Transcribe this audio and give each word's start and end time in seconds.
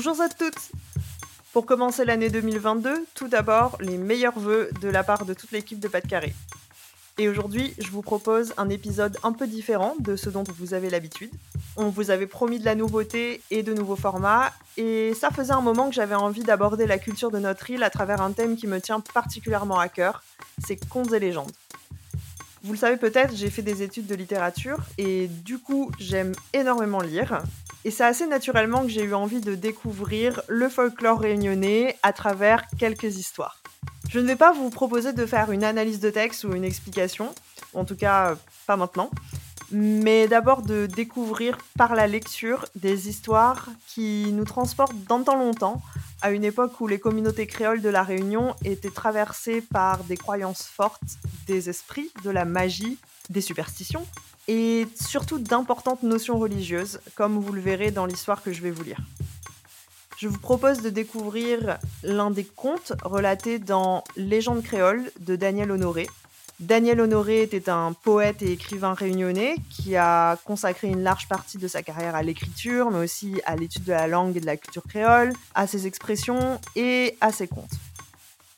Bonjour 0.00 0.20
à 0.20 0.28
toutes 0.28 0.70
Pour 1.52 1.66
commencer 1.66 2.04
l'année 2.04 2.30
2022, 2.30 3.04
tout 3.16 3.26
d'abord, 3.26 3.76
les 3.80 3.98
meilleurs 3.98 4.38
vœux 4.38 4.70
de 4.80 4.88
la 4.88 5.02
part 5.02 5.24
de 5.24 5.34
toute 5.34 5.50
l'équipe 5.50 5.80
de 5.80 5.88
Pas 5.88 6.00
de 6.00 6.06
Carré. 6.06 6.32
Et 7.18 7.28
aujourd'hui, 7.28 7.74
je 7.80 7.90
vous 7.90 8.00
propose 8.00 8.54
un 8.58 8.68
épisode 8.68 9.18
un 9.24 9.32
peu 9.32 9.48
différent 9.48 9.96
de 9.98 10.14
ce 10.14 10.30
dont 10.30 10.44
vous 10.56 10.72
avez 10.72 10.88
l'habitude. 10.88 11.32
On 11.76 11.88
vous 11.88 12.12
avait 12.12 12.28
promis 12.28 12.60
de 12.60 12.64
la 12.64 12.76
nouveauté 12.76 13.42
et 13.50 13.64
de 13.64 13.74
nouveaux 13.74 13.96
formats, 13.96 14.52
et 14.76 15.14
ça 15.14 15.32
faisait 15.32 15.52
un 15.52 15.62
moment 15.62 15.88
que 15.88 15.96
j'avais 15.96 16.14
envie 16.14 16.44
d'aborder 16.44 16.86
la 16.86 16.98
culture 16.98 17.32
de 17.32 17.40
notre 17.40 17.68
île 17.68 17.82
à 17.82 17.90
travers 17.90 18.20
un 18.20 18.30
thème 18.30 18.56
qui 18.56 18.68
me 18.68 18.80
tient 18.80 19.00
particulièrement 19.00 19.80
à 19.80 19.88
cœur, 19.88 20.22
c'est 20.64 20.76
contes 20.88 21.12
et 21.12 21.18
légendes. 21.18 21.50
Vous 22.62 22.72
le 22.72 22.78
savez 22.78 22.98
peut-être, 22.98 23.34
j'ai 23.34 23.50
fait 23.50 23.62
des 23.62 23.82
études 23.82 24.06
de 24.06 24.14
littérature, 24.14 24.78
et 24.96 25.26
du 25.26 25.58
coup, 25.58 25.90
j'aime 25.98 26.34
énormément 26.52 27.00
lire, 27.00 27.42
et 27.84 27.90
c'est 27.90 28.04
assez 28.04 28.26
naturellement 28.26 28.82
que 28.82 28.88
j'ai 28.88 29.04
eu 29.04 29.14
envie 29.14 29.40
de 29.40 29.54
découvrir 29.54 30.42
le 30.48 30.68
folklore 30.68 31.20
réunionnais 31.20 31.96
à 32.02 32.12
travers 32.12 32.64
quelques 32.78 33.16
histoires. 33.16 33.62
Je 34.10 34.18
ne 34.18 34.26
vais 34.26 34.36
pas 34.36 34.52
vous 34.52 34.70
proposer 34.70 35.12
de 35.12 35.26
faire 35.26 35.52
une 35.52 35.64
analyse 35.64 36.00
de 36.00 36.10
texte 36.10 36.44
ou 36.44 36.54
une 36.54 36.64
explication, 36.64 37.34
en 37.74 37.84
tout 37.84 37.96
cas 37.96 38.36
pas 38.66 38.76
maintenant, 38.76 39.10
mais 39.70 40.28
d'abord 40.28 40.62
de 40.62 40.86
découvrir 40.86 41.58
par 41.76 41.94
la 41.94 42.06
lecture 42.06 42.64
des 42.74 43.08
histoires 43.08 43.68
qui 43.86 44.32
nous 44.32 44.44
transportent 44.44 45.04
dans 45.08 45.22
temps 45.22 45.36
longtemps, 45.36 45.82
à 46.22 46.30
une 46.30 46.44
époque 46.44 46.80
où 46.80 46.86
les 46.86 46.98
communautés 46.98 47.46
créoles 47.46 47.82
de 47.82 47.88
la 47.88 48.02
Réunion 48.02 48.54
étaient 48.64 48.90
traversées 48.90 49.60
par 49.60 50.04
des 50.04 50.16
croyances 50.16 50.62
fortes, 50.62 51.18
des 51.46 51.68
esprits, 51.68 52.10
de 52.24 52.30
la 52.30 52.44
magie, 52.44 52.98
des 53.30 53.40
superstitions, 53.40 54.06
et 54.48 54.88
surtout 54.98 55.38
d'importantes 55.38 56.02
notions 56.02 56.38
religieuses, 56.38 57.00
comme 57.14 57.38
vous 57.38 57.52
le 57.52 57.60
verrez 57.60 57.90
dans 57.90 58.06
l'histoire 58.06 58.42
que 58.42 58.52
je 58.52 58.62
vais 58.62 58.70
vous 58.70 58.82
lire. 58.82 58.98
Je 60.16 60.26
vous 60.26 60.38
propose 60.38 60.80
de 60.80 60.90
découvrir 60.90 61.78
l'un 62.02 62.32
des 62.32 62.44
contes 62.44 62.92
relatés 63.04 63.60
dans 63.60 64.02
Légende 64.16 64.64
créole 64.64 65.12
de 65.20 65.36
Daniel 65.36 65.70
Honoré. 65.70 66.08
Daniel 66.58 67.00
Honoré 67.00 67.42
était 67.42 67.70
un 67.70 67.92
poète 67.92 68.42
et 68.42 68.50
écrivain 68.50 68.94
réunionnais 68.94 69.54
qui 69.70 69.94
a 69.94 70.36
consacré 70.44 70.88
une 70.88 71.04
large 71.04 71.28
partie 71.28 71.56
de 71.56 71.68
sa 71.68 71.84
carrière 71.84 72.16
à 72.16 72.24
l'écriture, 72.24 72.90
mais 72.90 72.98
aussi 72.98 73.40
à 73.44 73.54
l'étude 73.54 73.84
de 73.84 73.92
la 73.92 74.08
langue 74.08 74.36
et 74.36 74.40
de 74.40 74.46
la 74.46 74.56
culture 74.56 74.82
créole, 74.82 75.32
à 75.54 75.68
ses 75.68 75.86
expressions 75.86 76.60
et 76.74 77.16
à 77.20 77.30
ses 77.30 77.46
contes. 77.46 77.70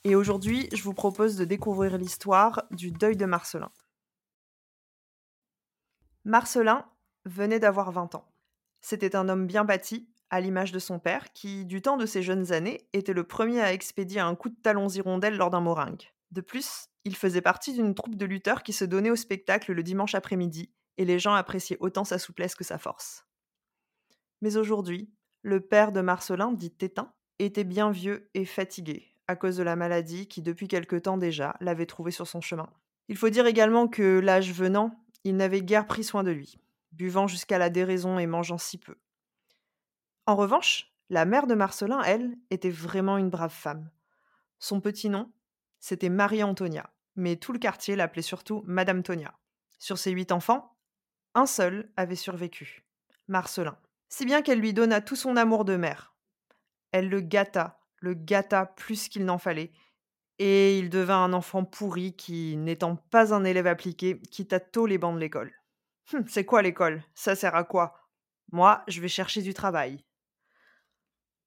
Et 0.03 0.15
aujourd'hui, 0.15 0.67
je 0.73 0.81
vous 0.81 0.93
propose 0.93 1.35
de 1.35 1.45
découvrir 1.45 1.95
l'histoire 1.99 2.63
du 2.71 2.89
deuil 2.89 3.15
de 3.15 3.25
Marcelin. 3.25 3.69
Marcelin 6.23 6.85
venait 7.25 7.59
d'avoir 7.59 7.91
20 7.91 8.15
ans. 8.15 8.31
C'était 8.79 9.15
un 9.15 9.27
homme 9.27 9.47
bien 9.47 9.65
bâti, 9.65 10.07
à 10.29 10.39
l'image 10.39 10.71
de 10.71 10.79
son 10.79 10.99
père, 10.99 11.33
qui, 11.33 11.65
du 11.65 11.81
temps 11.81 11.97
de 11.97 12.05
ses 12.05 12.21
jeunes 12.21 12.53
années, 12.53 12.87
était 12.93 13.13
le 13.13 13.23
premier 13.23 13.61
à 13.61 13.73
expédier 13.73 14.19
un 14.19 14.35
coup 14.35 14.49
de 14.49 14.61
talons 14.61 14.87
hirondelle 14.87 15.35
lors 15.35 15.49
d'un 15.49 15.59
moringue. 15.59 16.03
De 16.31 16.41
plus, 16.41 16.87
il 17.03 17.15
faisait 17.15 17.41
partie 17.41 17.73
d'une 17.73 17.95
troupe 17.95 18.15
de 18.15 18.25
lutteurs 18.25 18.63
qui 18.63 18.71
se 18.71 18.85
donnait 18.85 19.09
au 19.09 19.15
spectacle 19.15 19.73
le 19.73 19.83
dimanche 19.83 20.15
après-midi, 20.15 20.71
et 20.97 21.05
les 21.05 21.19
gens 21.19 21.33
appréciaient 21.33 21.77
autant 21.79 22.03
sa 22.03 22.19
souplesse 22.19 22.55
que 22.55 22.63
sa 22.63 22.77
force. 22.77 23.25
Mais 24.41 24.57
aujourd'hui, 24.57 25.11
le 25.41 25.59
père 25.59 25.91
de 25.91 26.01
Marcelin, 26.01 26.51
dit 26.51 26.71
Tétin, 26.71 27.13
était 27.39 27.63
bien 27.63 27.89
vieux 27.89 28.29
et 28.35 28.45
fatigué, 28.45 29.15
à 29.27 29.35
cause 29.35 29.57
de 29.57 29.63
la 29.63 29.75
maladie 29.75 30.27
qui, 30.27 30.43
depuis 30.43 30.67
quelque 30.67 30.95
temps 30.95 31.17
déjà, 31.17 31.55
l'avait 31.61 31.87
trouvé 31.87 32.11
sur 32.11 32.27
son 32.27 32.41
chemin. 32.41 32.69
Il 33.07 33.17
faut 33.17 33.29
dire 33.29 33.47
également 33.47 33.87
que, 33.87 34.19
l'âge 34.19 34.53
venant, 34.53 35.00
il 35.23 35.35
n'avait 35.35 35.61
guère 35.61 35.87
pris 35.87 36.03
soin 36.03 36.23
de 36.23 36.31
lui, 36.31 36.59
buvant 36.91 37.27
jusqu'à 37.27 37.57
la 37.57 37.69
déraison 37.69 38.19
et 38.19 38.27
mangeant 38.27 38.57
si 38.57 38.77
peu. 38.77 38.95
En 40.25 40.35
revanche, 40.35 40.91
la 41.09 41.25
mère 41.25 41.47
de 41.47 41.55
Marcelin, 41.55 42.01
elle, 42.03 42.37
était 42.49 42.69
vraiment 42.69 43.17
une 43.17 43.29
brave 43.29 43.53
femme. 43.53 43.89
Son 44.59 44.79
petit 44.79 45.09
nom, 45.09 45.31
c'était 45.79 46.09
Marie-Antonia, 46.09 46.89
mais 47.15 47.35
tout 47.35 47.53
le 47.53 47.59
quartier 47.59 47.95
l'appelait 47.95 48.21
surtout 48.21 48.63
Madame 48.65 49.03
Tonia. 49.03 49.33
Sur 49.77 49.97
ses 49.97 50.11
huit 50.11 50.31
enfants, 50.31 50.75
un 51.33 51.45
seul 51.45 51.91
avait 51.97 52.15
survécu, 52.15 52.85
Marcelin, 53.27 53.77
si 54.09 54.25
bien 54.25 54.41
qu'elle 54.41 54.59
lui 54.59 54.73
donna 54.73 55.01
tout 55.01 55.15
son 55.15 55.35
amour 55.37 55.65
de 55.65 55.75
mère. 55.75 56.13
Elle 56.91 57.09
le 57.09 57.21
gâta, 57.21 57.79
le 57.97 58.13
gâta 58.13 58.65
plus 58.65 59.07
qu'il 59.07 59.25
n'en 59.25 59.37
fallait, 59.37 59.71
et 60.43 60.79
il 60.79 60.89
devint 60.89 61.23
un 61.23 61.33
enfant 61.33 61.63
pourri 61.63 62.13
qui, 62.15 62.57
n'étant 62.57 62.95
pas 62.95 63.31
un 63.31 63.43
élève 63.43 63.67
appliqué, 63.67 64.19
quitta 64.31 64.59
tôt 64.59 64.87
les 64.87 64.97
bancs 64.97 65.13
de 65.13 65.19
l'école. 65.19 65.51
Hum, 66.11 66.23
c'est 66.27 66.45
quoi 66.45 66.63
l'école? 66.63 67.03
Ça 67.13 67.35
sert 67.35 67.53
à 67.53 67.63
quoi? 67.63 68.09
Moi, 68.51 68.81
je 68.87 69.01
vais 69.01 69.07
chercher 69.07 69.43
du 69.43 69.53
travail. 69.53 70.03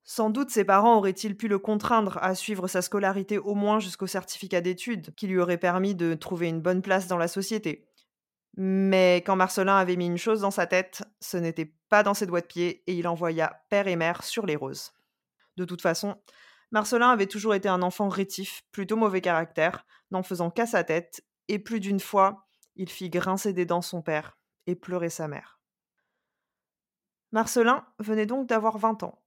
Sans 0.04 0.31
doute 0.31 0.50
ses 0.50 0.65
parents 0.65 0.97
auraient-ils 0.97 1.37
pu 1.37 1.49
le 1.49 1.59
contraindre 1.59 2.19
à 2.22 2.37
suivre 2.37 2.69
sa 2.69 2.83
scolarité 2.83 3.37
au 3.37 3.56
moins 3.56 3.81
jusqu'au 3.81 4.06
certificat 4.06 4.60
d'études, 4.60 5.12
qui 5.16 5.27
lui 5.27 5.41
aurait 5.41 5.59
permis 5.59 5.97
de 5.97 6.15
trouver 6.15 6.47
une 6.47 6.60
bonne 6.60 6.81
place 6.81 7.09
dans 7.09 7.19
la 7.19 7.27
société. 7.27 7.88
Mais 8.56 9.25
quand 9.27 9.34
Marcelin 9.34 9.77
avait 9.77 9.97
mis 9.97 10.06
une 10.06 10.19
chose 10.19 10.43
dans 10.43 10.53
sa 10.53 10.69
tête, 10.69 11.03
ce 11.19 11.37
n'était 11.37 11.75
pas 11.88 12.04
dans 12.04 12.15
ses 12.15 12.27
doigts 12.27 12.43
de 12.43 12.47
pied, 12.47 12.84
et 12.87 12.94
il 12.94 13.09
envoya 13.09 13.60
père 13.71 13.88
et 13.88 13.97
mère 13.97 14.22
sur 14.22 14.47
les 14.47 14.54
roses. 14.54 14.93
De 15.56 15.65
toute 15.65 15.83
façon, 15.83 16.16
Marcelin 16.75 17.11
avait 17.11 17.29
toujours 17.29 17.55
été 17.55 17.69
un 17.69 17.83
enfant 17.83 18.09
rétif, 18.09 18.65
plutôt 18.73 18.97
mauvais 18.97 19.21
caractère, 19.21 19.87
n'en 20.11 20.25
faisant 20.25 20.51
qu'à 20.51 20.67
sa 20.67 20.83
tête, 20.83 21.25
et 21.47 21.61
plus 21.61 21.79
d'une 21.79 22.01
fois, 22.01 22.49
il 22.75 22.91
fit 22.91 23.11
grincer 23.11 23.53
des 23.53 23.65
dents 23.65 23.81
son 23.81 24.03
père 24.03 24.37
et 24.67 24.75
pleurer 24.75 25.09
sa 25.09 25.29
mère. 25.29 25.61
Marcelin 27.31 27.87
venait 28.01 28.27
donc 28.27 28.49
d'avoir 28.49 28.77
20 28.79 29.05
ans. 29.05 29.23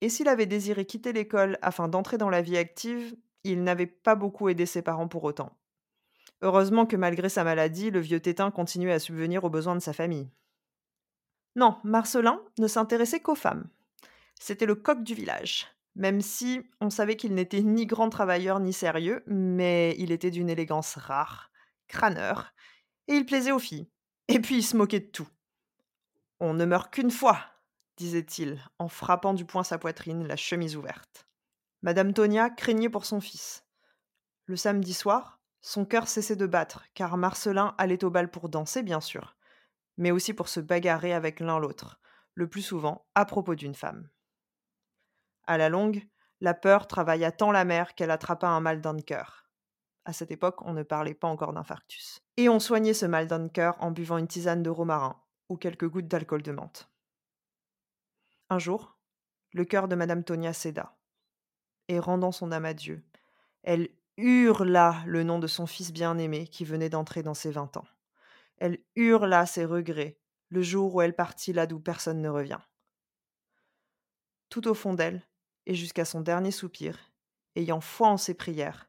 Et 0.00 0.08
s'il 0.08 0.28
avait 0.28 0.46
désiré 0.46 0.86
quitter 0.86 1.12
l'école 1.12 1.58
afin 1.60 1.88
d'entrer 1.88 2.18
dans 2.18 2.30
la 2.30 2.40
vie 2.40 2.56
active, 2.56 3.16
il 3.42 3.64
n'avait 3.64 3.88
pas 3.88 4.14
beaucoup 4.14 4.48
aidé 4.48 4.64
ses 4.64 4.82
parents 4.82 5.08
pour 5.08 5.24
autant. 5.24 5.58
Heureusement 6.40 6.86
que 6.86 6.94
malgré 6.94 7.28
sa 7.28 7.42
maladie, 7.42 7.90
le 7.90 7.98
vieux 7.98 8.20
Tétin 8.20 8.52
continuait 8.52 8.92
à 8.92 9.00
subvenir 9.00 9.42
aux 9.42 9.50
besoins 9.50 9.74
de 9.74 9.80
sa 9.80 9.92
famille. 9.92 10.30
Non, 11.56 11.78
Marcelin 11.82 12.40
ne 12.58 12.68
s'intéressait 12.68 13.18
qu'aux 13.18 13.34
femmes. 13.34 13.68
C'était 14.38 14.66
le 14.66 14.76
coq 14.76 15.02
du 15.02 15.14
village 15.14 15.73
même 15.94 16.20
si 16.20 16.62
on 16.80 16.90
savait 16.90 17.16
qu'il 17.16 17.34
n'était 17.34 17.62
ni 17.62 17.86
grand 17.86 18.10
travailleur 18.10 18.60
ni 18.60 18.72
sérieux, 18.72 19.22
mais 19.26 19.94
il 19.98 20.12
était 20.12 20.30
d'une 20.30 20.50
élégance 20.50 20.96
rare, 20.96 21.50
crâneur, 21.88 22.52
et 23.08 23.14
il 23.14 23.26
plaisait 23.26 23.52
aux 23.52 23.58
filles. 23.58 23.88
Et 24.28 24.40
puis 24.40 24.56
il 24.56 24.62
se 24.62 24.76
moquait 24.76 25.00
de 25.00 25.10
tout. 25.10 25.28
On 26.40 26.54
ne 26.54 26.64
meurt 26.64 26.92
qu'une 26.92 27.10
fois, 27.10 27.38
disait-il, 27.96 28.60
en 28.78 28.88
frappant 28.88 29.34
du 29.34 29.44
poing 29.44 29.62
sa 29.62 29.78
poitrine, 29.78 30.26
la 30.26 30.36
chemise 30.36 30.76
ouverte. 30.76 31.26
Madame 31.82 32.12
Tonia 32.12 32.50
craignait 32.50 32.88
pour 32.88 33.04
son 33.04 33.20
fils. 33.20 33.64
Le 34.46 34.56
samedi 34.56 34.94
soir, 34.94 35.40
son 35.60 35.84
cœur 35.84 36.08
cessait 36.08 36.36
de 36.36 36.46
battre, 36.46 36.84
car 36.94 37.16
Marcelin 37.16 37.74
allait 37.78 38.04
au 38.04 38.10
bal 38.10 38.30
pour 38.30 38.48
danser, 38.48 38.82
bien 38.82 39.00
sûr, 39.00 39.36
mais 39.96 40.10
aussi 40.10 40.34
pour 40.34 40.48
se 40.48 40.60
bagarrer 40.60 41.12
avec 41.12 41.40
l'un 41.40 41.58
l'autre, 41.58 42.00
le 42.34 42.48
plus 42.48 42.62
souvent 42.62 43.06
à 43.14 43.24
propos 43.24 43.54
d'une 43.54 43.74
femme. 43.74 44.08
À 45.46 45.58
la 45.58 45.68
longue, 45.68 46.06
la 46.40 46.54
peur 46.54 46.86
travailla 46.86 47.32
tant 47.32 47.52
la 47.52 47.64
mère 47.64 47.94
qu'elle 47.94 48.10
attrapa 48.10 48.48
un 48.48 48.60
mal 48.60 48.80
d'un 48.80 48.98
cœur. 48.98 49.44
À 50.04 50.12
cette 50.12 50.30
époque, 50.30 50.62
on 50.62 50.72
ne 50.72 50.82
parlait 50.82 51.14
pas 51.14 51.28
encore 51.28 51.52
d'infarctus. 51.52 52.20
Et 52.36 52.48
on 52.48 52.60
soignait 52.60 52.94
ce 52.94 53.06
mal 53.06 53.26
d'un 53.26 53.48
cœur 53.48 53.76
en 53.80 53.90
buvant 53.90 54.18
une 54.18 54.28
tisane 54.28 54.62
de 54.62 54.70
romarin 54.70 55.20
ou 55.48 55.56
quelques 55.56 55.88
gouttes 55.88 56.08
d'alcool 56.08 56.42
de 56.42 56.52
menthe. 56.52 56.90
Un 58.50 58.58
jour, 58.58 58.98
le 59.52 59.64
cœur 59.64 59.88
de 59.88 59.94
Madame 59.94 60.24
Tonia 60.24 60.52
céda, 60.52 60.96
et 61.88 61.98
rendant 61.98 62.32
son 62.32 62.52
âme 62.52 62.64
à 62.64 62.74
Dieu, 62.74 63.04
elle 63.62 63.88
hurla 64.16 65.02
le 65.06 65.22
nom 65.22 65.38
de 65.38 65.46
son 65.46 65.66
fils 65.66 65.92
bien-aimé 65.92 66.46
qui 66.46 66.64
venait 66.64 66.90
d'entrer 66.90 67.22
dans 67.22 67.34
ses 67.34 67.50
vingt 67.50 67.76
ans. 67.76 67.86
Elle 68.58 68.78
hurla 68.96 69.46
ses 69.46 69.64
regrets, 69.64 70.18
le 70.48 70.62
jour 70.62 70.94
où 70.94 71.00
elle 71.00 71.16
partit 71.16 71.52
là 71.52 71.66
d'où 71.66 71.80
personne 71.80 72.20
ne 72.20 72.28
revient. 72.28 72.60
Tout 74.50 74.68
au 74.68 74.74
fond 74.74 74.94
d'elle, 74.94 75.22
et 75.66 75.74
jusqu'à 75.74 76.04
son 76.04 76.20
dernier 76.20 76.50
soupir, 76.50 76.98
ayant 77.56 77.80
foi 77.80 78.08
en 78.08 78.16
ses 78.16 78.34
prières, 78.34 78.88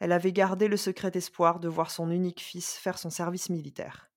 elle 0.00 0.12
avait 0.12 0.32
gardé 0.32 0.66
le 0.68 0.76
secret 0.76 1.12
espoir 1.14 1.60
de 1.60 1.68
voir 1.68 1.90
son 1.90 2.10
unique 2.10 2.40
fils 2.40 2.76
faire 2.76 2.98
son 2.98 3.10
service 3.10 3.50
militaire. 3.50 4.10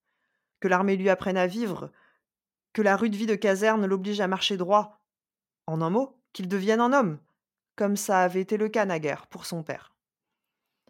Que 0.59 0.68
l'armée 0.68 0.95
lui 0.95 1.09
apprenne 1.09 1.38
à 1.38 1.47
vivre, 1.47 1.92
que 2.74 2.81
la 2.81 2.97
rude 2.97 3.15
vie 3.15 3.27
de 3.27 3.36
caserne 3.36 3.86
l'oblige 3.86 4.19
à 4.19 4.27
marcher 4.27 4.57
droit. 4.57 5.06
En 5.68 5.81
un 5.81 5.89
mot, 5.89 6.19
qu'il 6.33 6.47
devienne 6.47 6.81
un 6.81 6.92
homme, 6.92 7.19
comme 7.75 7.95
ça 7.95 8.21
avait 8.21 8.42
été 8.42 8.57
le 8.57 8.68
cas 8.68 8.86
naguère 8.86 9.27
pour 9.27 9.45
son 9.45 9.63
père. 9.63 9.95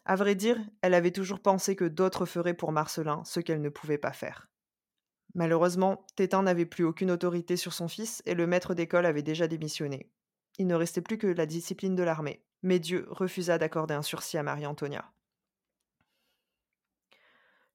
À 0.05 0.15
vrai 0.15 0.35
dire, 0.35 0.57
elle 0.81 0.93
avait 0.93 1.11
toujours 1.11 1.41
pensé 1.41 1.75
que 1.75 1.85
d'autres 1.85 2.25
feraient 2.25 2.53
pour 2.53 2.71
Marcelin 2.71 3.23
ce 3.25 3.39
qu'elle 3.39 3.61
ne 3.61 3.69
pouvait 3.69 3.97
pas 3.97 4.13
faire. 4.13 4.49
Malheureusement, 5.33 6.05
Tétin 6.15 6.43
n'avait 6.43 6.65
plus 6.65 6.85
aucune 6.85 7.11
autorité 7.11 7.57
sur 7.57 7.73
son 7.73 7.87
fils 7.87 8.23
et 8.25 8.35
le 8.35 8.47
maître 8.47 8.73
d'école 8.73 9.05
avait 9.05 9.23
déjà 9.23 9.47
démissionné. 9.47 10.09
Il 10.57 10.67
ne 10.67 10.75
restait 10.75 11.01
plus 11.01 11.17
que 11.17 11.27
la 11.27 11.45
discipline 11.45 11.95
de 11.95 12.03
l'armée, 12.03 12.45
mais 12.61 12.79
Dieu 12.79 13.07
refusa 13.09 13.57
d'accorder 13.57 13.93
un 13.93 14.01
sursis 14.01 14.37
à 14.37 14.43
Marie-Antonia. 14.43 15.11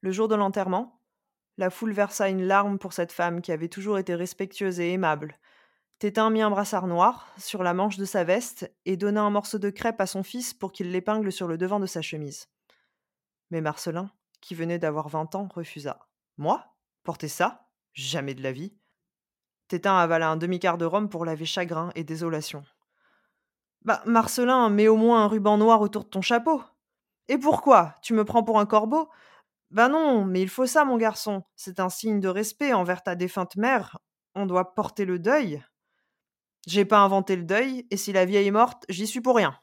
Le 0.00 0.12
jour 0.12 0.28
de 0.28 0.34
l'enterrement, 0.34 1.02
la 1.58 1.68
foule 1.68 1.92
versa 1.92 2.30
une 2.30 2.44
larme 2.44 2.78
pour 2.78 2.94
cette 2.94 3.12
femme 3.12 3.42
qui 3.42 3.52
avait 3.52 3.68
toujours 3.68 3.98
été 3.98 4.14
respectueuse 4.14 4.80
et 4.80 4.92
aimable. 4.92 5.38
Tétin 5.98 6.30
mit 6.30 6.40
un 6.40 6.48
brassard 6.48 6.86
noir 6.86 7.30
sur 7.36 7.62
la 7.62 7.74
manche 7.74 7.98
de 7.98 8.06
sa 8.06 8.24
veste 8.24 8.74
et 8.86 8.96
donna 8.96 9.20
un 9.20 9.28
morceau 9.28 9.58
de 9.58 9.68
crêpe 9.68 10.00
à 10.00 10.06
son 10.06 10.22
fils 10.22 10.54
pour 10.54 10.72
qu'il 10.72 10.90
l'épingle 10.90 11.30
sur 11.30 11.46
le 11.46 11.58
devant 11.58 11.78
de 11.78 11.84
sa 11.84 12.00
chemise. 12.00 12.48
Mais 13.50 13.60
Marcelin, 13.60 14.10
qui 14.40 14.54
venait 14.54 14.78
d'avoir 14.78 15.08
vingt 15.10 15.34
ans, 15.34 15.48
refusa. 15.54 16.08
Moi? 16.38 16.64
Porter 17.02 17.28
ça? 17.28 17.68
Jamais 17.92 18.34
de 18.34 18.42
la 18.42 18.52
vie. 18.52 18.74
Tétin 19.70 19.96
avala 19.96 20.30
un 20.30 20.36
demi-quart 20.36 20.78
de 20.78 20.84
rhum 20.84 21.08
pour 21.08 21.24
laver 21.24 21.44
chagrin 21.44 21.92
et 21.94 22.02
désolation. 22.02 22.64
Bah, 23.82 24.02
Marcelin, 24.04 24.68
mets 24.68 24.88
au 24.88 24.96
moins 24.96 25.22
un 25.22 25.28
ruban 25.28 25.58
noir 25.58 25.80
autour 25.80 26.02
de 26.02 26.08
ton 26.08 26.22
chapeau. 26.22 26.60
Et 27.28 27.38
pourquoi? 27.38 27.94
Tu 28.02 28.12
me 28.12 28.24
prends 28.24 28.42
pour 28.42 28.58
un 28.58 28.66
corbeau? 28.66 29.08
Ben 29.70 29.88
non, 29.88 30.24
mais 30.24 30.42
il 30.42 30.48
faut 30.48 30.66
ça, 30.66 30.84
mon 30.84 30.96
garçon. 30.96 31.44
C'est 31.54 31.78
un 31.78 31.88
signe 31.88 32.18
de 32.18 32.26
respect 32.26 32.72
envers 32.72 33.04
ta 33.04 33.14
défunte 33.14 33.54
mère. 33.54 33.96
On 34.34 34.44
doit 34.44 34.74
porter 34.74 35.04
le 35.04 35.20
deuil. 35.20 35.64
J'ai 36.66 36.84
pas 36.84 36.98
inventé 36.98 37.36
le 37.36 37.44
deuil, 37.44 37.86
et 37.92 37.96
si 37.96 38.12
la 38.12 38.24
vieille 38.24 38.48
est 38.48 38.50
morte, 38.50 38.84
j'y 38.88 39.06
suis 39.06 39.20
pour 39.20 39.36
rien. 39.36 39.56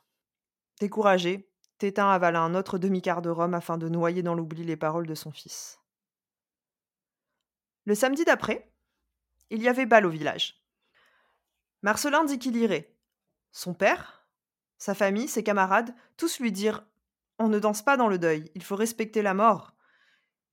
Découragé, 0.79 1.51
Tétin 1.79 2.09
avala 2.09 2.39
un 2.39 2.55
autre 2.55 2.77
demi-quart 2.77 3.21
de 3.21 3.29
rhum 3.29 3.53
afin 3.53 3.77
de 3.77 3.89
noyer 3.89 4.23
dans 4.23 4.35
l'oubli 4.35 4.63
les 4.63 4.77
paroles 4.77 5.05
de 5.05 5.15
son 5.15 5.31
fils. 5.31 5.81
Le 7.83 7.93
samedi 7.93 8.23
d'après, 8.23 8.71
il 9.49 9.61
y 9.61 9.67
avait 9.67 9.85
bal 9.85 10.05
au 10.05 10.09
village. 10.09 10.61
Marcelin 11.81 12.23
dit 12.23 12.39
qu'il 12.39 12.57
irait. 12.57 12.93
Son 13.51 13.73
père, 13.73 14.27
sa 14.77 14.93
famille, 14.93 15.27
ses 15.27 15.43
camarades, 15.43 15.93
tous 16.17 16.39
lui 16.39 16.51
dirent 16.51 16.83
On 17.39 17.47
ne 17.47 17.59
danse 17.59 17.81
pas 17.81 17.97
dans 17.97 18.07
le 18.07 18.19
deuil, 18.19 18.51
il 18.55 18.63
faut 18.63 18.75
respecter 18.75 19.21
la 19.21 19.33
mort 19.33 19.73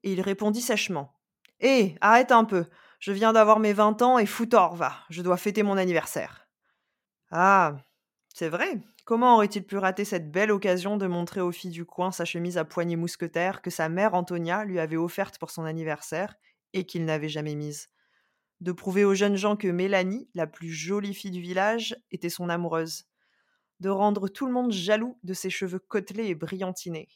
et 0.03 0.13
il 0.13 0.21
répondit 0.21 0.61
sèchement. 0.61 1.19
Hé, 1.61 1.97
arrête 2.01 2.31
un 2.31 2.45
peu. 2.45 2.67
Je 3.01 3.13
viens 3.13 3.33
d'avoir 3.33 3.59
mes 3.59 3.73
vingt 3.73 4.01
ans 4.03 4.19
et 4.19 4.27
foutor, 4.27 4.77
va. 4.77 4.95
Je 5.11 5.23
dois 5.23 5.37
fêter 5.37 5.63
mon 5.63 5.77
anniversaire. 5.77 6.47
Ah, 7.31 7.77
c'est 8.33 8.49
vrai. 8.49 8.81
Comment 9.05 9.35
aurait-il 9.35 9.65
pu 9.65 9.77
rater 9.77 10.05
cette 10.05 10.31
belle 10.31 10.51
occasion 10.51 10.97
de 10.97 11.07
montrer 11.07 11.41
aux 11.41 11.53
filles 11.53 11.71
du 11.71 11.85
coin 11.85 12.13
sa 12.13 12.25
chemise 12.25 12.57
à 12.59 12.65
poignée 12.65 12.97
mousquetaire 12.97 13.61
que 13.61 13.71
sa 13.71 13.89
mère 13.89 14.15
Antonia 14.15 14.65
lui 14.65 14.79
avait 14.79 14.97
offerte 14.97 15.39
pour 15.39 15.51
son 15.51 15.65
anniversaire 15.65 16.35
et 16.73 16.85
qu'il 16.85 17.05
n'avait 17.05 17.29
jamais 17.29 17.55
mise? 17.55 17.89
De 18.65 18.73
prouver 18.73 19.05
aux 19.05 19.13
jeunes 19.13 19.37
gens 19.37 19.57
que 19.57 19.69
Mélanie, 19.69 20.27
la 20.35 20.47
plus 20.47 20.71
jolie 20.71 21.13
fille 21.13 21.31
du 21.31 21.43
village, 21.43 21.95
était 22.11 22.31
son 22.31 22.49
amoureuse. 22.49 23.05
De 23.81 23.91
rendre 23.91 24.27
tout 24.27 24.47
le 24.47 24.53
monde 24.53 24.73
jaloux 24.73 25.19
de 25.23 25.35
ses 25.35 25.51
cheveux 25.51 25.79
côtelés 25.79 26.29
et 26.29 26.35
brillantinés. 26.35 27.11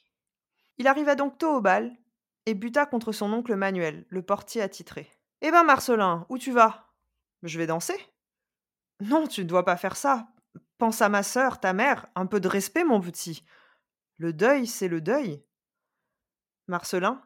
Il 0.77 0.87
arriva 0.87 1.15
donc 1.15 1.39
tôt 1.39 1.55
au 1.55 1.63
bal, 1.63 1.97
et 2.45 2.53
buta 2.53 2.85
contre 2.85 3.13
son 3.13 3.33
oncle 3.33 3.57
Manuel, 3.57 4.05
le 4.11 4.21
portier 4.21 4.61
attitré. 4.61 5.11
Eh 5.41 5.51
ben, 5.51 5.65
Marcelin, 5.65 6.27
où 6.29 6.37
tu 6.37 6.53
vas? 6.53 6.93
Je 7.43 7.57
vais 7.57 7.67
danser. 7.67 7.97
Non, 9.01 9.27
tu 9.27 9.41
ne 9.41 9.49
dois 9.49 9.65
pas 9.65 9.79
faire 9.79 9.97
ça. 9.97 10.29
Pense 10.77 11.01
à 11.01 11.09
ma 11.09 11.23
sœur, 11.23 11.61
ta 11.61 11.73
mère, 11.73 12.09
un 12.15 12.27
peu 12.27 12.41
de 12.41 12.49
respect, 12.49 12.85
mon 12.85 13.01
petit. 13.01 13.43
Le 14.19 14.35
deuil, 14.35 14.67
c'est 14.67 14.89
le 14.89 15.01
deuil. 15.01 15.43
Marcelin, 16.67 17.23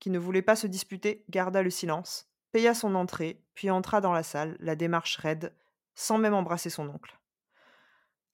qui 0.00 0.10
ne 0.10 0.18
voulait 0.18 0.42
pas 0.42 0.56
se 0.56 0.66
disputer, 0.66 1.24
garda 1.28 1.62
le 1.62 1.70
silence, 1.70 2.29
paya 2.52 2.74
son 2.74 2.94
entrée, 2.94 3.44
puis 3.54 3.70
entra 3.70 4.00
dans 4.00 4.12
la 4.12 4.22
salle, 4.22 4.56
la 4.60 4.76
démarche 4.76 5.16
raide, 5.16 5.54
sans 5.94 6.18
même 6.18 6.34
embrasser 6.34 6.70
son 6.70 6.88
oncle. 6.88 7.18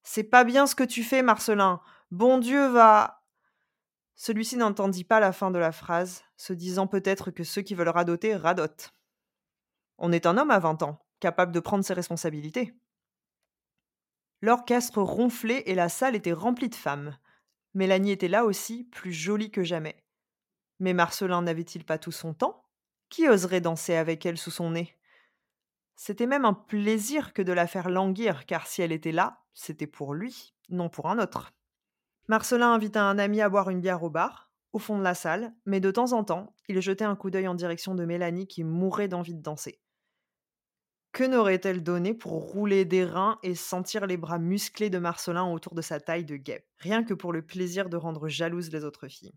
C'est 0.03 0.25
pas 0.25 0.45
bien 0.45 0.67
ce 0.67 0.75
que 0.75 0.85
tu 0.85 1.03
fais, 1.03 1.23
Marcelin. 1.23 1.81
Bon 2.11 2.39
Dieu 2.39 2.69
va. 2.69 3.25
Celui-ci 4.15 4.57
n'entendit 4.57 5.05
pas 5.05 5.21
la 5.21 5.33
fin 5.33 5.51
de 5.51 5.59
la 5.59 5.73
phrase, 5.73 6.23
se 6.37 6.53
disant 6.53 6.87
peut-être 6.87 7.31
que 7.31 7.45
ceux 7.45 7.63
qui 7.63 7.75
veulent 7.75 7.89
radoter 7.89 8.37
radotent. 8.37 8.95
On 9.99 10.13
est 10.13 10.27
un 10.27 10.39
homme 10.39 10.51
à 10.51 10.59
vingt 10.59 10.83
ans, 10.83 11.05
capable 11.21 11.53
de 11.53 11.61
prendre 11.61 11.85
ses 11.85 11.95
responsabilités. 11.95 12.75
L'orchestre 14.43 15.03
ronflait 15.03 15.63
et 15.67 15.75
la 15.75 15.89
salle 15.89 16.15
était 16.15 16.33
remplie 16.33 16.69
de 16.69 16.75
femmes. 16.75 17.17
Mélanie 17.75 18.13
était 18.13 18.29
là 18.29 18.45
aussi, 18.45 18.85
plus 18.85 19.13
jolie 19.13 19.51
que 19.51 19.65
jamais. 19.65 19.97
Mais 20.79 20.93
Marcelin 20.93 21.43
n'avait-il 21.43 21.85
pas 21.85 21.99
tout 21.99 22.13
son 22.13 22.35
temps? 22.35 22.66
Qui 23.09 23.29
oserait 23.29 23.61
danser 23.61 23.95
avec 23.95 24.27
elle 24.27 24.39
sous 24.39 24.51
son 24.51 24.71
nez? 24.71 24.97
C'était 25.95 26.27
même 26.27 26.45
un 26.45 26.53
plaisir 26.53 27.33
que 27.33 27.43
de 27.43 27.53
la 27.53 27.67
faire 27.67 27.89
languir, 27.89 28.47
car 28.47 28.67
si 28.67 28.83
elle 28.83 28.93
était 28.93 29.13
là, 29.13 29.45
c'était 29.55 29.87
pour 29.87 30.13
lui, 30.13 30.55
non 30.69 30.89
pour 30.89 31.09
un 31.09 31.19
autre. 31.19 31.55
Marcelin 32.29 32.73
invita 32.73 33.03
un 33.05 33.19
ami 33.19 33.41
à 33.41 33.49
boire 33.49 33.71
une 33.71 33.81
bière 33.81 34.03
au 34.03 34.11
bar, 34.11 34.51
au 34.73 34.79
fond 34.79 34.99
de 34.99 35.05
la 35.05 35.15
salle, 35.15 35.55
mais 35.65 35.81
de 35.81 35.91
temps 35.91 36.13
en 36.13 36.25
temps, 36.25 36.55
il 36.69 36.81
jetait 36.83 37.05
un 37.05 37.17
coup 37.17 37.31
d'œil 37.31 37.49
en 37.49 37.55
direction 37.55 37.95
de 37.95 38.05
Mélanie 38.05 38.47
qui 38.47 38.65
mourait 38.65 39.09
d'envie 39.09 39.35
de 39.35 39.43
danser. 39.43 39.81
Que 41.13 41.25
n'aurait-elle 41.25 41.83
donné 41.83 42.13
pour 42.13 42.33
rouler 42.33 42.85
des 42.85 43.05
reins 43.05 43.39
et 43.43 43.55
sentir 43.55 44.07
les 44.07 44.19
bras 44.19 44.39
musclés 44.39 44.91
de 44.91 44.99
Marcelin 44.99 45.51
autour 45.51 45.75
de 45.75 45.81
sa 45.81 45.99
taille 45.99 46.27
de 46.27 46.37
guêpe, 46.37 46.67
rien 46.77 47.05
que 47.05 47.15
pour 47.15 47.33
le 47.33 47.41
plaisir 47.41 47.89
de 47.89 47.97
rendre 47.97 48.29
jalouses 48.29 48.71
les 48.71 48.85
autres 48.85 49.09
filles 49.09 49.33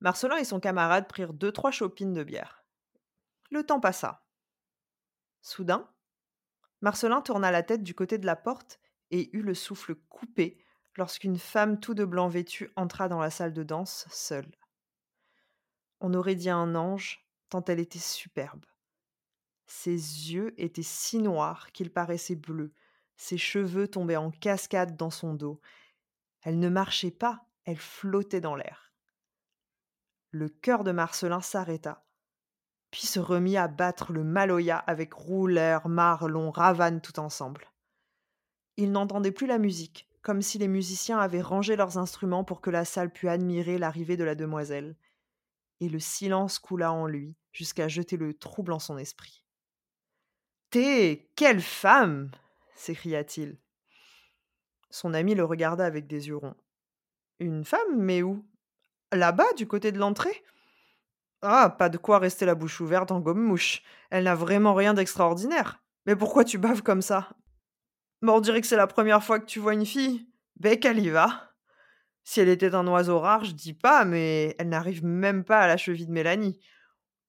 Marcelin 0.00 0.36
et 0.36 0.44
son 0.44 0.60
camarade 0.60 1.08
prirent 1.08 1.32
deux 1.32 1.52
trois 1.52 1.70
chopines 1.70 2.12
de 2.12 2.22
bière. 2.22 2.64
Le 3.50 3.64
temps 3.64 3.80
passa. 3.80 4.24
Soudain, 5.40 5.88
Marcelin 6.80 7.20
tourna 7.20 7.50
la 7.50 7.62
tête 7.62 7.82
du 7.82 7.94
côté 7.94 8.18
de 8.18 8.26
la 8.26 8.36
porte 8.36 8.78
et 9.10 9.34
eut 9.36 9.42
le 9.42 9.54
souffle 9.54 9.94
coupé 9.94 10.62
lorsqu'une 10.96 11.38
femme 11.38 11.80
tout 11.80 11.94
de 11.94 12.04
blanc 12.04 12.28
vêtue 12.28 12.70
entra 12.76 13.08
dans 13.08 13.20
la 13.20 13.30
salle 13.30 13.52
de 13.52 13.62
danse 13.62 14.06
seule. 14.10 14.50
On 16.00 16.14
aurait 16.14 16.36
dit 16.36 16.50
un 16.50 16.74
ange, 16.74 17.26
tant 17.48 17.64
elle 17.64 17.80
était 17.80 17.98
superbe. 17.98 18.64
Ses 19.66 19.92
yeux 19.92 20.54
étaient 20.60 20.82
si 20.82 21.18
noirs 21.18 21.72
qu'ils 21.72 21.92
paraissaient 21.92 22.36
bleus, 22.36 22.72
ses 23.16 23.38
cheveux 23.38 23.88
tombaient 23.88 24.16
en 24.16 24.30
cascade 24.30 24.96
dans 24.96 25.10
son 25.10 25.34
dos. 25.34 25.60
Elle 26.42 26.58
ne 26.58 26.68
marchait 26.68 27.10
pas, 27.10 27.44
elle 27.64 27.76
flottait 27.76 28.40
dans 28.40 28.54
l'air. 28.54 28.87
Le 30.30 30.48
cœur 30.48 30.84
de 30.84 30.92
Marcelin 30.92 31.40
s'arrêta, 31.40 32.04
puis 32.90 33.06
se 33.06 33.20
remit 33.20 33.56
à 33.56 33.68
battre 33.68 34.12
le 34.12 34.24
maloya 34.24 34.78
avec 34.78 35.12
rouleur, 35.12 35.88
marlon, 35.88 36.50
ravane 36.50 37.00
tout 37.00 37.18
ensemble. 37.18 37.70
Il 38.76 38.92
n'entendait 38.92 39.32
plus 39.32 39.46
la 39.46 39.58
musique, 39.58 40.08
comme 40.22 40.42
si 40.42 40.58
les 40.58 40.68
musiciens 40.68 41.18
avaient 41.18 41.42
rangé 41.42 41.76
leurs 41.76 41.98
instruments 41.98 42.44
pour 42.44 42.60
que 42.60 42.70
la 42.70 42.84
salle 42.84 43.12
pût 43.12 43.28
admirer 43.28 43.78
l'arrivée 43.78 44.16
de 44.16 44.24
la 44.24 44.34
demoiselle. 44.34 44.96
Et 45.80 45.88
le 45.88 45.98
silence 45.98 46.58
coula 46.58 46.92
en 46.92 47.06
lui, 47.06 47.34
jusqu'à 47.52 47.88
jeter 47.88 48.16
le 48.16 48.34
trouble 48.34 48.72
en 48.72 48.78
son 48.78 48.98
esprit. 48.98 49.44
T'es 50.70 51.30
quelle 51.34 51.62
femme 51.62 52.30
s'écria-t-il. 52.74 53.58
Son 54.90 55.14
ami 55.14 55.34
le 55.34 55.44
regarda 55.44 55.84
avec 55.84 56.06
des 56.06 56.28
yeux 56.28 56.36
ronds. 56.36 56.56
Une 57.38 57.64
femme, 57.64 57.96
mais 57.96 58.22
où? 58.22 58.44
Là-bas, 59.12 59.52
du 59.56 59.66
côté 59.66 59.92
de 59.92 59.98
l'entrée? 59.98 60.44
Ah, 61.42 61.70
pas 61.70 61.88
de 61.88 61.98
quoi 61.98 62.18
rester 62.18 62.44
la 62.46 62.54
bouche 62.54 62.80
ouverte 62.80 63.10
en 63.10 63.20
gomme-mouche. 63.20 63.82
Elle 64.10 64.24
n'a 64.24 64.34
vraiment 64.34 64.74
rien 64.74 64.94
d'extraordinaire. 64.94 65.82
Mais 66.06 66.16
pourquoi 66.16 66.44
tu 66.44 66.58
baves 66.58 66.82
comme 66.82 67.02
ça? 67.02 67.28
Bon, 68.22 68.36
on 68.36 68.40
dirait 68.40 68.60
que 68.60 68.66
c'est 68.66 68.76
la 68.76 68.86
première 68.86 69.22
fois 69.22 69.38
que 69.38 69.46
tu 69.46 69.60
vois 69.60 69.74
une 69.74 69.86
fille. 69.86 70.28
Ben, 70.56 70.78
qu'elle 70.78 70.98
y 70.98 71.08
va. 71.08 71.54
Si 72.24 72.40
elle 72.40 72.48
était 72.48 72.74
un 72.74 72.86
oiseau 72.88 73.20
rare, 73.20 73.44
je 73.44 73.52
dis 73.52 73.72
pas, 73.72 74.04
mais 74.04 74.54
elle 74.58 74.68
n'arrive 74.68 75.04
même 75.04 75.44
pas 75.44 75.60
à 75.60 75.68
la 75.68 75.76
cheville 75.76 76.06
de 76.06 76.12
Mélanie. 76.12 76.60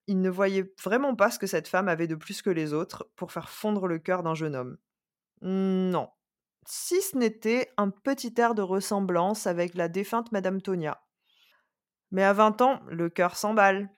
Il 0.06 0.20
ne 0.20 0.28
voyait 0.28 0.74
vraiment 0.82 1.14
pas 1.14 1.30
ce 1.30 1.38
que 1.38 1.46
cette 1.46 1.68
femme 1.68 1.88
avait 1.88 2.08
de 2.08 2.16
plus 2.16 2.42
que 2.42 2.50
les 2.50 2.72
autres 2.72 3.08
pour 3.16 3.30
faire 3.32 3.48
fondre 3.48 3.86
le 3.86 3.98
cœur 3.98 4.22
d'un 4.22 4.34
jeune 4.34 4.56
homme. 4.56 4.76
Non. 5.42 6.10
Si 6.66 7.00
ce 7.00 7.16
n'était 7.16 7.70
un 7.76 7.90
petit 7.90 8.34
air 8.36 8.54
de 8.54 8.62
ressemblance 8.62 9.46
avec 9.46 9.74
la 9.74 9.88
défunte 9.88 10.32
Madame 10.32 10.60
Tonia. 10.60 11.00
Mais 12.10 12.24
à 12.24 12.32
vingt 12.32 12.60
ans, 12.60 12.80
le 12.88 13.08
cœur 13.08 13.36
s'emballe. 13.36 13.90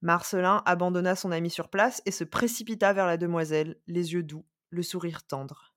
Marcelin 0.00 0.62
abandonna 0.64 1.16
son 1.16 1.32
ami 1.32 1.50
sur 1.50 1.68
place 1.68 2.02
et 2.06 2.12
se 2.12 2.24
précipita 2.24 2.92
vers 2.92 3.06
la 3.06 3.16
demoiselle, 3.16 3.80
les 3.86 4.12
yeux 4.12 4.22
doux, 4.22 4.44
le 4.70 4.82
sourire 4.82 5.26
tendre. 5.26 5.74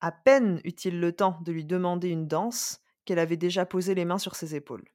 À 0.00 0.12
peine 0.12 0.60
eut-il 0.64 1.00
le 1.00 1.12
temps 1.12 1.38
de 1.42 1.52
lui 1.52 1.64
demander 1.64 2.08
une 2.08 2.26
danse 2.26 2.80
qu'elle 3.04 3.18
avait 3.18 3.36
déjà 3.36 3.64
posé 3.66 3.94
les 3.94 4.04
mains 4.04 4.18
sur 4.18 4.34
ses 4.34 4.54
épaules. 4.54 4.88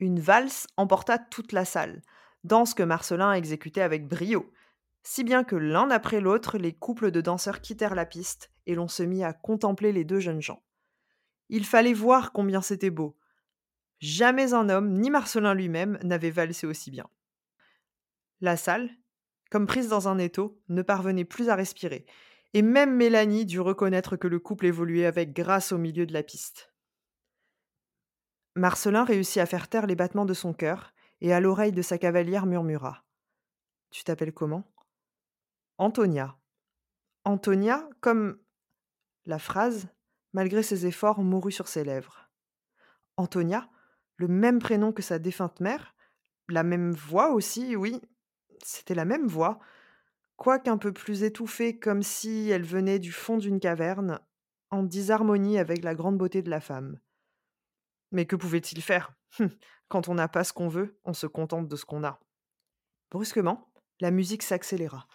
Une 0.00 0.20
valse 0.20 0.66
emporta 0.76 1.18
toute 1.18 1.52
la 1.52 1.64
salle. 1.64 2.02
danse 2.44 2.74
que 2.74 2.84
Marcelin 2.84 3.32
exécutait 3.32 3.82
avec 3.82 4.06
brio, 4.06 4.52
si 5.02 5.24
bien 5.24 5.42
que 5.42 5.56
l'un 5.56 5.90
après 5.90 6.20
l'autre, 6.20 6.58
les 6.58 6.72
couples 6.72 7.10
de 7.10 7.20
danseurs 7.20 7.60
quittèrent 7.60 7.94
la 7.94 8.06
piste 8.06 8.50
et 8.66 8.74
l'on 8.74 8.88
se 8.88 9.02
mit 9.02 9.24
à 9.24 9.32
contempler 9.32 9.92
les 9.92 10.04
deux 10.04 10.20
jeunes 10.20 10.42
gens. 10.42 10.62
Il 11.48 11.64
fallait 11.64 11.94
voir 11.94 12.32
combien 12.32 12.60
c'était 12.60 12.90
beau. 12.90 13.16
Jamais 14.00 14.54
un 14.54 14.68
homme, 14.68 14.92
ni 14.92 15.10
Marcelin 15.10 15.54
lui-même, 15.54 15.98
n'avait 16.02 16.30
valsé 16.30 16.66
aussi 16.66 16.90
bien. 16.90 17.08
La 18.40 18.56
salle, 18.56 18.90
comme 19.50 19.66
prise 19.66 19.88
dans 19.88 20.08
un 20.08 20.18
étau, 20.18 20.60
ne 20.68 20.82
parvenait 20.82 21.24
plus 21.24 21.48
à 21.48 21.56
respirer, 21.56 22.06
et 22.54 22.62
même 22.62 22.94
Mélanie 22.94 23.46
dut 23.46 23.60
reconnaître 23.60 24.16
que 24.16 24.28
le 24.28 24.38
couple 24.38 24.66
évoluait 24.66 25.06
avec 25.06 25.32
grâce 25.32 25.72
au 25.72 25.78
milieu 25.78 26.06
de 26.06 26.12
la 26.12 26.22
piste. 26.22 26.72
Marcelin 28.54 29.04
réussit 29.04 29.38
à 29.38 29.46
faire 29.46 29.68
taire 29.68 29.86
les 29.86 29.96
battements 29.96 30.24
de 30.24 30.34
son 30.34 30.52
cœur, 30.52 30.92
et 31.20 31.32
à 31.32 31.40
l'oreille 31.40 31.72
de 31.72 31.82
sa 31.82 31.98
cavalière 31.98 32.46
murmura. 32.46 33.04
Tu 33.90 34.04
t'appelles 34.04 34.32
comment? 34.32 34.70
Antonia. 35.78 36.38
Antonia, 37.24 37.88
comme 38.00 38.38
la 39.26 39.38
phrase, 39.38 39.88
malgré 40.32 40.62
ses 40.62 40.86
efforts, 40.86 41.20
mourut 41.20 41.52
sur 41.52 41.68
ses 41.68 41.84
lèvres. 41.84 42.30
Antonia, 43.16 43.68
le 44.18 44.28
même 44.28 44.58
prénom 44.58 44.92
que 44.92 45.02
sa 45.02 45.18
défunte 45.18 45.60
mère, 45.60 45.94
la 46.48 46.62
même 46.62 46.92
voix 46.92 47.32
aussi, 47.32 47.76
oui, 47.76 48.00
c'était 48.62 48.94
la 48.94 49.04
même 49.04 49.26
voix, 49.26 49.58
quoique 50.36 50.68
un 50.68 50.78
peu 50.78 50.92
plus 50.92 51.22
étouffée, 51.22 51.78
comme 51.78 52.02
si 52.02 52.50
elle 52.50 52.64
venait 52.64 52.98
du 52.98 53.12
fond 53.12 53.38
d'une 53.38 53.60
caverne, 53.60 54.20
en 54.70 54.82
disharmonie 54.82 55.58
avec 55.58 55.82
la 55.82 55.94
grande 55.94 56.18
beauté 56.18 56.42
de 56.42 56.50
la 56.50 56.60
femme. 56.60 56.98
Mais 58.12 58.26
que 58.26 58.36
pouvait-il 58.36 58.82
faire? 58.82 59.14
Quand 59.88 60.08
on 60.08 60.14
n'a 60.14 60.28
pas 60.28 60.44
ce 60.44 60.52
qu'on 60.52 60.68
veut, 60.68 60.98
on 61.04 61.14
se 61.14 61.26
contente 61.26 61.68
de 61.68 61.76
ce 61.76 61.84
qu'on 61.84 62.04
a. 62.04 62.20
Brusquement, 63.10 63.72
la 64.00 64.10
musique 64.10 64.42
s'accéléra. 64.42 65.06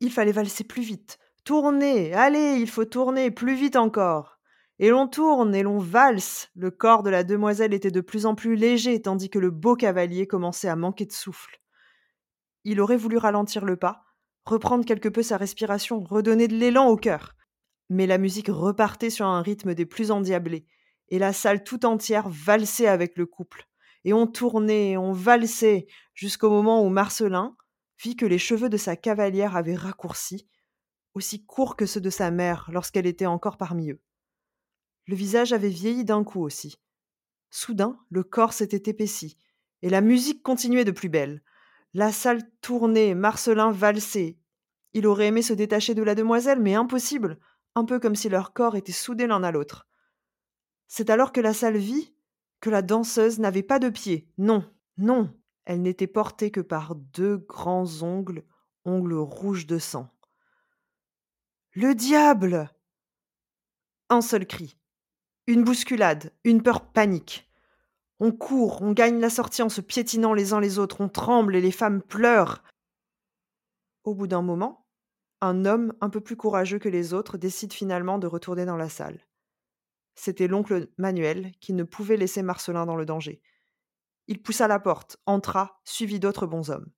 Il 0.00 0.12
fallait 0.12 0.32
valser 0.32 0.64
plus 0.64 0.82
vite. 0.82 1.18
Tourner, 1.44 2.12
allez, 2.12 2.56
il 2.60 2.68
faut 2.68 2.84
tourner, 2.84 3.30
plus 3.30 3.54
vite 3.54 3.76
encore. 3.76 4.31
Et 4.82 4.90
l'on 4.90 5.06
tourne 5.06 5.54
et 5.54 5.62
l'on 5.62 5.78
valse. 5.78 6.50
Le 6.56 6.72
corps 6.72 7.04
de 7.04 7.10
la 7.10 7.22
demoiselle 7.22 7.72
était 7.72 7.92
de 7.92 8.00
plus 8.00 8.26
en 8.26 8.34
plus 8.34 8.56
léger, 8.56 9.00
tandis 9.00 9.30
que 9.30 9.38
le 9.38 9.52
beau 9.52 9.76
cavalier 9.76 10.26
commençait 10.26 10.66
à 10.66 10.74
manquer 10.74 11.06
de 11.06 11.12
souffle. 11.12 11.60
Il 12.64 12.80
aurait 12.80 12.96
voulu 12.96 13.16
ralentir 13.16 13.64
le 13.64 13.76
pas, 13.76 14.02
reprendre 14.44 14.84
quelque 14.84 15.08
peu 15.08 15.22
sa 15.22 15.36
respiration, 15.36 16.00
redonner 16.00 16.48
de 16.48 16.56
l'élan 16.56 16.88
au 16.88 16.96
cœur. 16.96 17.36
Mais 17.90 18.08
la 18.08 18.18
musique 18.18 18.48
repartait 18.48 19.08
sur 19.08 19.24
un 19.24 19.40
rythme 19.40 19.72
des 19.72 19.86
plus 19.86 20.10
endiablés, 20.10 20.66
et 21.10 21.20
la 21.20 21.32
salle 21.32 21.62
tout 21.62 21.86
entière 21.86 22.28
valsait 22.28 22.88
avec 22.88 23.16
le 23.16 23.26
couple. 23.26 23.68
Et 24.02 24.12
on 24.12 24.26
tournait, 24.26 24.96
on 24.96 25.12
valsait, 25.12 25.86
jusqu'au 26.12 26.50
moment 26.50 26.84
où 26.84 26.88
Marcelin 26.88 27.56
vit 28.02 28.16
que 28.16 28.26
les 28.26 28.38
cheveux 28.38 28.68
de 28.68 28.76
sa 28.76 28.96
cavalière 28.96 29.54
avaient 29.54 29.76
raccourci, 29.76 30.48
aussi 31.14 31.46
courts 31.46 31.76
que 31.76 31.86
ceux 31.86 32.00
de 32.00 32.10
sa 32.10 32.32
mère 32.32 32.68
lorsqu'elle 32.72 33.06
était 33.06 33.26
encore 33.26 33.58
parmi 33.58 33.92
eux. 33.92 34.00
Le 35.06 35.14
visage 35.16 35.52
avait 35.52 35.68
vieilli 35.68 36.04
d'un 36.04 36.24
coup 36.24 36.42
aussi. 36.42 36.78
Soudain, 37.50 37.98
le 38.10 38.22
corps 38.22 38.52
s'était 38.52 38.90
épaissi, 38.90 39.36
et 39.82 39.90
la 39.90 40.00
musique 40.00 40.42
continuait 40.42 40.84
de 40.84 40.90
plus 40.90 41.08
belle. 41.08 41.42
La 41.94 42.12
salle 42.12 42.42
tournait, 42.60 43.14
Marcelin 43.14 43.72
valsait. 43.72 44.38
Il 44.94 45.06
aurait 45.06 45.26
aimé 45.26 45.42
se 45.42 45.52
détacher 45.52 45.94
de 45.94 46.02
la 46.02 46.14
demoiselle, 46.14 46.60
mais 46.60 46.74
impossible, 46.74 47.38
un 47.74 47.84
peu 47.84 47.98
comme 47.98 48.14
si 48.14 48.28
leurs 48.28 48.52
corps 48.52 48.76
étaient 48.76 48.92
soudés 48.92 49.26
l'un 49.26 49.42
à 49.42 49.50
l'autre. 49.50 49.86
C'est 50.86 51.10
alors 51.10 51.32
que 51.32 51.40
la 51.40 51.54
salle 51.54 51.78
vit 51.78 52.14
que 52.60 52.70
la 52.70 52.82
danseuse 52.82 53.38
n'avait 53.38 53.62
pas 53.62 53.78
de 53.78 53.88
pieds. 53.88 54.28
Non, 54.38 54.64
non, 54.96 55.34
elle 55.64 55.82
n'était 55.82 56.06
portée 56.06 56.50
que 56.50 56.60
par 56.60 56.94
deux 56.94 57.38
grands 57.38 58.02
ongles, 58.02 58.44
ongles 58.84 59.14
rouges 59.14 59.66
de 59.66 59.78
sang. 59.78 60.08
Le 61.72 61.94
diable 61.94 62.70
Un 64.10 64.20
seul 64.20 64.46
cri. 64.46 64.76
Une 65.46 65.64
bousculade, 65.64 66.32
une 66.44 66.62
peur 66.62 66.92
panique. 66.92 67.50
On 68.20 68.30
court, 68.30 68.82
on 68.82 68.92
gagne 68.92 69.18
la 69.18 69.30
sortie 69.30 69.62
en 69.62 69.68
se 69.68 69.80
piétinant 69.80 70.34
les 70.34 70.52
uns 70.52 70.60
les 70.60 70.78
autres, 70.78 71.00
on 71.00 71.08
tremble 71.08 71.56
et 71.56 71.60
les 71.60 71.72
femmes 71.72 72.00
pleurent. 72.00 72.62
Au 74.04 74.14
bout 74.14 74.28
d'un 74.28 74.42
moment, 74.42 74.86
un 75.40 75.64
homme 75.64 75.92
un 76.00 76.08
peu 76.08 76.20
plus 76.20 76.36
courageux 76.36 76.78
que 76.78 76.88
les 76.88 77.12
autres 77.12 77.36
décide 77.38 77.72
finalement 77.72 78.18
de 78.20 78.28
retourner 78.28 78.64
dans 78.64 78.76
la 78.76 78.88
salle. 78.88 79.26
C'était 80.14 80.46
l'oncle 80.46 80.88
Manuel 80.98 81.52
qui 81.60 81.72
ne 81.72 81.82
pouvait 81.82 82.16
laisser 82.16 82.42
Marcelin 82.42 82.86
dans 82.86 82.96
le 82.96 83.04
danger. 83.04 83.42
Il 84.28 84.40
poussa 84.40 84.68
la 84.68 84.78
porte, 84.78 85.16
entra, 85.26 85.80
suivi 85.82 86.20
d'autres 86.20 86.46
bonshommes. 86.46 86.92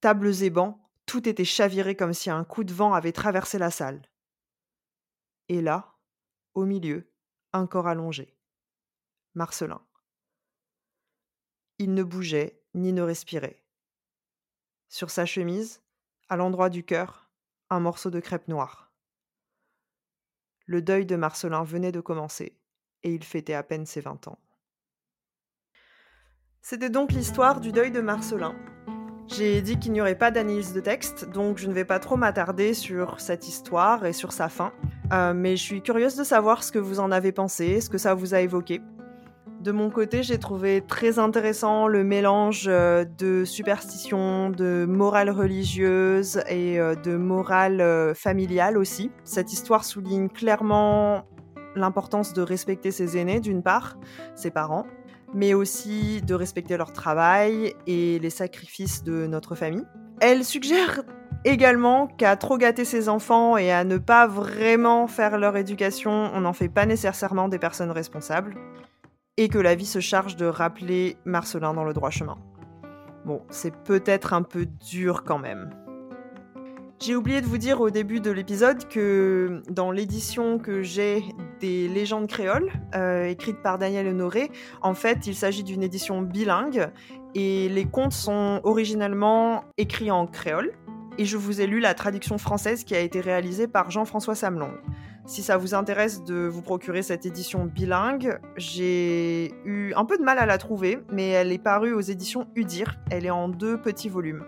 Tables 0.00 0.42
et 0.42 0.50
bancs, 0.50 0.80
tout 1.04 1.28
était 1.28 1.44
chaviré 1.44 1.94
comme 1.94 2.14
si 2.14 2.30
un 2.30 2.44
coup 2.44 2.64
de 2.64 2.72
vent 2.72 2.94
avait 2.94 3.12
traversé 3.12 3.58
la 3.58 3.70
salle. 3.70 4.00
Et 5.50 5.60
là, 5.60 5.98
au 6.54 6.64
milieu, 6.64 7.11
un 7.52 7.66
corps 7.66 7.86
allongé. 7.86 8.34
Marcelin. 9.34 9.80
Il 11.78 11.94
ne 11.94 12.02
bougeait 12.02 12.60
ni 12.74 12.92
ne 12.92 13.02
respirait. 13.02 13.62
Sur 14.88 15.10
sa 15.10 15.26
chemise, 15.26 15.82
à 16.28 16.36
l'endroit 16.36 16.70
du 16.70 16.84
cœur, 16.84 17.30
un 17.70 17.80
morceau 17.80 18.10
de 18.10 18.20
crêpe 18.20 18.48
noire. 18.48 18.92
Le 20.66 20.80
deuil 20.80 21.06
de 21.06 21.16
Marcelin 21.16 21.64
venait 21.64 21.92
de 21.92 22.00
commencer, 22.00 22.58
et 23.02 23.12
il 23.12 23.24
fêtait 23.24 23.54
à 23.54 23.62
peine 23.62 23.86
ses 23.86 24.00
vingt 24.00 24.28
ans. 24.28 24.38
C'était 26.60 26.90
donc 26.90 27.12
l'histoire 27.12 27.60
du 27.60 27.72
deuil 27.72 27.90
de 27.90 28.00
Marcelin. 28.00 28.54
J'ai 29.26 29.62
dit 29.62 29.78
qu'il 29.78 29.92
n'y 29.92 30.00
aurait 30.00 30.18
pas 30.18 30.30
d'analyse 30.30 30.72
de 30.72 30.80
texte, 30.80 31.28
donc 31.30 31.58
je 31.58 31.66
ne 31.66 31.72
vais 31.72 31.84
pas 31.84 31.98
trop 31.98 32.16
m'attarder 32.16 32.74
sur 32.74 33.20
cette 33.20 33.48
histoire 33.48 34.06
et 34.06 34.12
sur 34.12 34.32
sa 34.32 34.48
fin. 34.48 34.72
Euh, 35.12 35.34
mais 35.34 35.56
je 35.56 35.62
suis 35.62 35.82
curieuse 35.82 36.16
de 36.16 36.24
savoir 36.24 36.64
ce 36.64 36.72
que 36.72 36.78
vous 36.78 36.98
en 37.00 37.10
avez 37.10 37.32
pensé, 37.32 37.80
ce 37.80 37.90
que 37.90 37.98
ça 37.98 38.14
vous 38.14 38.34
a 38.34 38.40
évoqué. 38.40 38.80
De 39.60 39.70
mon 39.70 39.90
côté, 39.90 40.22
j'ai 40.22 40.38
trouvé 40.38 40.80
très 40.80 41.18
intéressant 41.18 41.86
le 41.86 42.02
mélange 42.02 42.64
euh, 42.66 43.04
de 43.18 43.44
superstition, 43.44 44.50
de 44.50 44.86
morale 44.88 45.30
religieuse 45.30 46.40
et 46.48 46.80
euh, 46.80 46.94
de 46.94 47.16
morale 47.16 48.14
familiale 48.14 48.78
aussi. 48.78 49.10
Cette 49.22 49.52
histoire 49.52 49.84
souligne 49.84 50.28
clairement 50.28 51.26
l'importance 51.76 52.32
de 52.32 52.42
respecter 52.42 52.90
ses 52.90 53.16
aînés, 53.16 53.40
d'une 53.40 53.62
part, 53.62 53.98
ses 54.34 54.50
parents, 54.50 54.86
mais 55.34 55.54
aussi 55.54 56.22
de 56.22 56.34
respecter 56.34 56.76
leur 56.76 56.92
travail 56.92 57.74
et 57.86 58.18
les 58.18 58.30
sacrifices 58.30 59.04
de 59.04 59.26
notre 59.26 59.54
famille. 59.54 59.84
Elle 60.20 60.44
suggère 60.44 61.02
également 61.44 62.06
qu'à 62.06 62.36
trop 62.36 62.58
gâter 62.58 62.84
ses 62.84 63.08
enfants 63.08 63.56
et 63.56 63.72
à 63.72 63.84
ne 63.84 63.98
pas 63.98 64.26
vraiment 64.26 65.06
faire 65.06 65.38
leur 65.38 65.56
éducation, 65.56 66.30
on 66.34 66.40
n'en 66.40 66.52
fait 66.52 66.68
pas 66.68 66.86
nécessairement 66.86 67.48
des 67.48 67.58
personnes 67.58 67.90
responsables 67.90 68.54
et 69.36 69.48
que 69.48 69.58
la 69.58 69.74
vie 69.74 69.86
se 69.86 70.00
charge 70.00 70.36
de 70.36 70.46
rappeler 70.46 71.16
Marcelin 71.24 71.74
dans 71.74 71.84
le 71.84 71.94
droit 71.94 72.10
chemin. 72.10 72.36
Bon, 73.24 73.42
c'est 73.50 73.74
peut-être 73.74 74.32
un 74.34 74.42
peu 74.42 74.66
dur 74.66 75.24
quand 75.24 75.38
même. 75.38 75.70
J'ai 77.04 77.16
oublié 77.16 77.40
de 77.40 77.46
vous 77.46 77.58
dire 77.58 77.80
au 77.80 77.90
début 77.90 78.20
de 78.20 78.30
l'épisode 78.30 78.86
que 78.86 79.60
dans 79.68 79.90
l'édition 79.90 80.58
que 80.58 80.82
j'ai 80.82 81.24
des 81.58 81.88
légendes 81.88 82.28
créoles, 82.28 82.70
euh, 82.94 83.24
écrite 83.24 83.60
par 83.60 83.76
Daniel 83.76 84.06
Honoré, 84.06 84.52
en 84.82 84.94
fait, 84.94 85.26
il 85.26 85.34
s'agit 85.34 85.64
d'une 85.64 85.82
édition 85.82 86.22
bilingue 86.22 86.92
et 87.34 87.68
les 87.68 87.86
contes 87.86 88.12
sont 88.12 88.60
originellement 88.62 89.64
écrits 89.78 90.12
en 90.12 90.28
créole. 90.28 90.72
Et 91.18 91.24
je 91.24 91.36
vous 91.36 91.60
ai 91.60 91.66
lu 91.66 91.78
la 91.78 91.94
traduction 91.94 92.38
française 92.38 92.84
qui 92.84 92.94
a 92.94 93.00
été 93.00 93.20
réalisée 93.20 93.68
par 93.68 93.90
Jean-François 93.90 94.34
Samlong. 94.34 94.72
Si 95.26 95.42
ça 95.42 95.56
vous 95.56 95.74
intéresse 95.74 96.24
de 96.24 96.46
vous 96.46 96.62
procurer 96.62 97.02
cette 97.02 97.26
édition 97.26 97.66
bilingue, 97.66 98.40
j'ai 98.56 99.54
eu 99.64 99.92
un 99.94 100.04
peu 100.04 100.18
de 100.18 100.22
mal 100.22 100.38
à 100.38 100.46
la 100.46 100.58
trouver, 100.58 101.00
mais 101.12 101.28
elle 101.28 101.52
est 101.52 101.62
parue 101.62 101.92
aux 101.92 102.00
éditions 102.00 102.48
Udir. 102.56 102.98
Elle 103.10 103.26
est 103.26 103.30
en 103.30 103.48
deux 103.48 103.80
petits 103.80 104.08
volumes. 104.08 104.44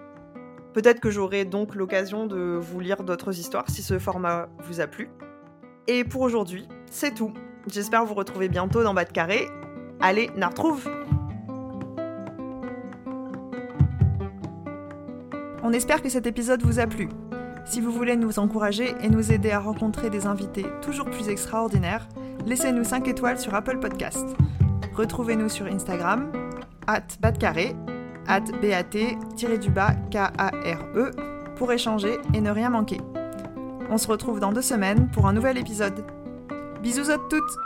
Peut-être 0.73 0.99
que 0.99 1.11
j'aurai 1.11 1.45
donc 1.45 1.77
l'occasion 1.77 2.27
de 2.27 2.59
vous 2.61 2.81
lire 2.81 3.05
d'autres 3.05 3.39
histoires 3.39 3.69
si 3.69 3.83
ce 3.83 4.01
format 4.01 4.49
vous 4.65 4.81
a 4.81 4.89
plu. 4.89 5.09
Et 5.87 6.03
pour 6.03 6.23
aujourd'hui, 6.23 6.67
c'est 6.91 7.15
tout. 7.15 7.33
J'espère 7.71 8.05
vous 8.05 8.15
retrouver 8.15 8.49
bientôt 8.49 8.83
dans 8.83 8.95
Bas 8.95 9.05
de 9.05 9.13
Carré. 9.13 9.47
Allez, 10.01 10.31
n'a 10.35 10.49
retrouve 10.49 10.91
espère 15.75 16.03
que 16.03 16.09
cet 16.09 16.27
épisode 16.27 16.63
vous 16.63 16.79
a 16.79 16.87
plu. 16.87 17.09
Si 17.67 17.81
vous 17.81 17.91
voulez 17.91 18.17
nous 18.17 18.39
encourager 18.39 18.95
et 19.01 19.09
nous 19.09 19.33
aider 19.33 19.51
à 19.51 19.59
rencontrer 19.59 20.11
des 20.11 20.27
invités 20.27 20.67
toujours 20.83 21.07
plus 21.07 21.29
extraordinaires, 21.29 22.07
laissez-nous 22.47 22.85
5 22.85 23.09
étoiles 23.09 23.39
sur 23.39 23.55
Apple 23.55 23.79
Podcast. 23.79 24.25
Retrouvez-nous 24.95 25.49
sur 25.49 25.67
Instagram, 25.67 26.31
at 26.87 27.07
batcarré, 27.21 27.75
at 28.27 28.45
bat-k-a-r-e, 29.75 31.11
pour 31.57 31.73
échanger 31.73 32.19
et 32.35 32.41
ne 32.41 32.51
rien 32.51 32.71
manquer. 32.71 33.01
On 33.91 33.99
se 33.99 34.09
retrouve 34.09 34.41
dans 34.41 34.53
deux 34.53 34.63
semaines 34.63 35.11
pour 35.13 35.27
un 35.27 35.33
nouvel 35.33 35.59
épisode. 35.59 36.05
Bisous 36.83 37.11
à 37.11 37.19
toutes 37.31 37.57